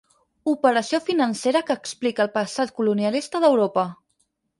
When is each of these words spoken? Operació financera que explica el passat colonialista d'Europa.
Operació 0.51 0.99
financera 1.09 1.61
que 1.67 1.75
explica 1.79 2.23
el 2.25 2.31
passat 2.39 2.73
colonialista 2.79 3.43
d'Europa. 3.45 3.85